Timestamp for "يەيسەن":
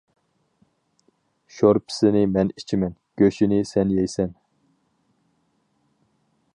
3.97-4.35